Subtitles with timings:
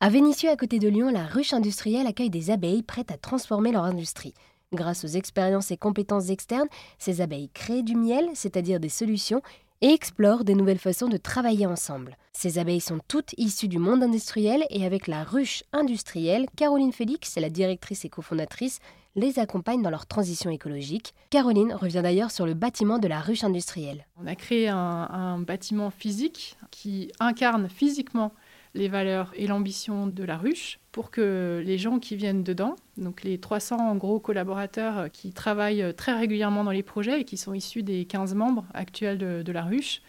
[0.00, 3.72] À Vénissieux, à côté de Lyon, la ruche industrielle accueille des abeilles prêtes à transformer
[3.72, 4.32] leur industrie.
[4.72, 6.68] Grâce aux expériences et compétences externes,
[7.00, 9.42] ces abeilles créent du miel, c'est-à-dire des solutions,
[9.80, 12.16] et explorent des nouvelles façons de travailler ensemble.
[12.32, 17.34] Ces abeilles sont toutes issues du monde industriel et avec la ruche industrielle, Caroline Félix,
[17.34, 18.78] la directrice et cofondatrice,
[19.16, 21.12] les accompagne dans leur transition écologique.
[21.30, 24.06] Caroline revient d'ailleurs sur le bâtiment de la ruche industrielle.
[24.16, 28.32] On a créé un, un bâtiment physique qui incarne physiquement
[28.74, 33.22] les valeurs et l'ambition de la ruche pour que les gens qui viennent dedans, donc
[33.22, 37.54] les 300 en gros collaborateurs qui travaillent très régulièrement dans les projets et qui sont
[37.54, 40.02] issus des 15 membres actuels de, la ruche,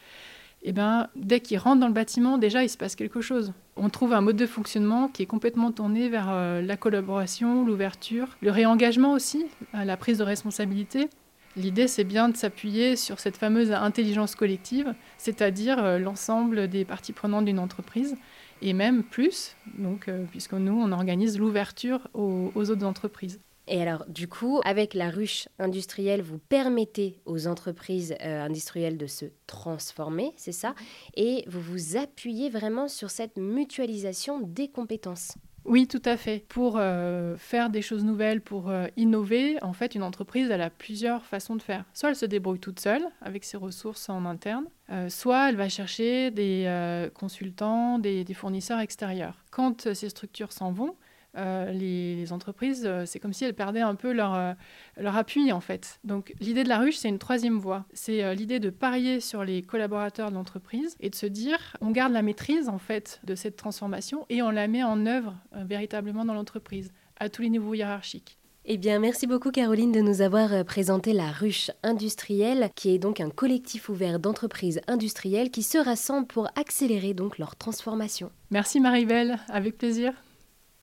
[0.64, 3.54] eh ben, dès qu'ils rentrent dans le bâtiment, déjà, il se passe quelque chose.
[3.78, 8.38] On trouve un mode de fonctionnement qui est complètement tourné vers euh, la collaboration, l'ouverture,
[8.42, 11.10] le réengagement aussi, la prise de responsabilité.
[11.60, 17.12] L'idée, c'est bien de s'appuyer sur cette fameuse intelligence collective, c'est-à-dire euh, l'ensemble des parties
[17.12, 18.16] prenantes d'une entreprise,
[18.62, 23.42] et même plus, donc, euh, puisque nous, on organise l'ouverture aux, autres entreprises.
[23.68, 29.08] Et alors, du coup, avec la ruche industrielle, vous permettez aux entreprises euh, industrielles de
[29.08, 30.76] se transformer, c'est ça?
[31.18, 35.34] Et vous vous appuyez vraiment sur cette mutualisation des compétences.
[35.66, 36.46] Oui, tout à fait.
[36.48, 41.24] Pour euh, faire des choses nouvelles, pour innover, en fait, une entreprise, elle a plusieurs
[41.26, 41.86] façons de faire.
[41.94, 45.70] Soit elle se débrouille toute seule avec ses ressources en interne, euh, soit elle va
[45.70, 49.36] chercher des euh, consultants, des, fournisseurs extérieurs.
[49.52, 50.96] Quand euh, ces structures s'en vont,
[51.36, 54.56] les, entreprises, c'est comme si elles perdaient un peu leur,
[54.98, 56.00] leur appui en fait.
[56.04, 57.86] Donc l'idée de la ruche, c'est une troisième voie.
[57.94, 62.14] C'est l'idée de parier sur les collaborateurs de l'entreprise et de se dire, on garde
[62.14, 66.34] la maîtrise en fait de cette transformation et on la met en œuvre véritablement dans
[66.34, 68.40] l'entreprise à tous les niveaux hiérarchiques.
[68.72, 73.00] Eh bien, merci beaucoup Caroline de nous avoir euh, présenté la ruche industrielle, qui est
[73.00, 78.32] donc un collectif ouvert d'entreprises industrielles qui se rassemblent pour accélérer donc leur transformation.
[78.52, 80.14] Merci Maribel, avec plaisir.